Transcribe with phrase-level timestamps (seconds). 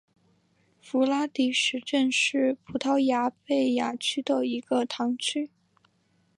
[0.81, 5.51] 弗拉迪什镇是葡萄牙贝雅区的一个堂区。